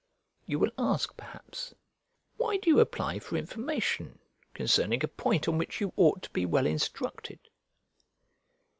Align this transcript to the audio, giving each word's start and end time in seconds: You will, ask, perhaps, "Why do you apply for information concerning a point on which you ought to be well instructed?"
You 0.47 0.57
will, 0.57 0.71
ask, 0.79 1.15
perhaps, 1.15 1.75
"Why 2.37 2.57
do 2.57 2.71
you 2.71 2.79
apply 2.79 3.19
for 3.19 3.37
information 3.37 4.17
concerning 4.55 5.03
a 5.03 5.07
point 5.07 5.47
on 5.47 5.59
which 5.59 5.79
you 5.79 5.93
ought 5.95 6.23
to 6.23 6.29
be 6.31 6.43
well 6.43 6.65
instructed?" 6.65 7.37